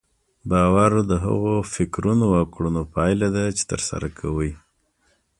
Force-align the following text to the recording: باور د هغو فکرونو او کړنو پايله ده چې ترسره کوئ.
باور 0.49 0.91
د 1.11 1.11
هغو 1.25 1.53
فکرونو 1.75 2.25
او 2.39 2.45
کړنو 2.53 2.83
پايله 2.95 3.27
ده 3.35 3.43
چې 3.57 3.63
ترسره 3.71 4.07
کوئ. 4.19 4.51